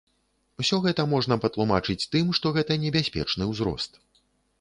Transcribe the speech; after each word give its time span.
Усё 0.61 0.77
гэта 0.85 1.03
можна 1.11 1.35
патлумачыць 1.43 2.07
тым, 2.15 2.31
што 2.39 2.53
гэта 2.55 2.79
небяспечны 2.87 3.49
ўзрост. 3.51 4.01